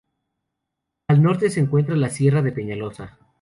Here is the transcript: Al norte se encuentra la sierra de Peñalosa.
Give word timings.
Al 1.09 1.21
norte 1.21 1.51
se 1.51 1.59
encuentra 1.59 1.95
la 1.95 2.09
sierra 2.09 2.41
de 2.41 2.51
Peñalosa. 2.51 3.19